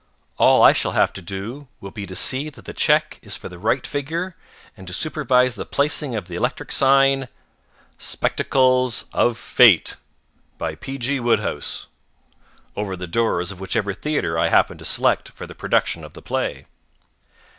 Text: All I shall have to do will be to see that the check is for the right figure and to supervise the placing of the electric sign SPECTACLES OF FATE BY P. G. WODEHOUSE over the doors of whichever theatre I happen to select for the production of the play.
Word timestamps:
All 0.39 0.63
I 0.63 0.73
shall 0.73 0.93
have 0.93 1.13
to 1.13 1.21
do 1.21 1.67
will 1.79 1.91
be 1.91 2.07
to 2.07 2.15
see 2.15 2.49
that 2.49 2.65
the 2.65 2.73
check 2.73 3.19
is 3.21 3.37
for 3.37 3.49
the 3.49 3.59
right 3.59 3.85
figure 3.85 4.35
and 4.75 4.87
to 4.87 4.95
supervise 4.95 5.53
the 5.53 5.63
placing 5.63 6.15
of 6.15 6.27
the 6.27 6.33
electric 6.33 6.71
sign 6.71 7.27
SPECTACLES 7.99 9.05
OF 9.13 9.37
FATE 9.37 9.97
BY 10.57 10.73
P. 10.73 10.97
G. 10.97 11.19
WODEHOUSE 11.19 11.85
over 12.75 12.95
the 12.95 13.05
doors 13.05 13.51
of 13.51 13.59
whichever 13.59 13.93
theatre 13.93 14.39
I 14.39 14.49
happen 14.49 14.79
to 14.79 14.85
select 14.85 15.29
for 15.29 15.45
the 15.45 15.53
production 15.53 16.03
of 16.03 16.13
the 16.13 16.23
play. 16.23 16.65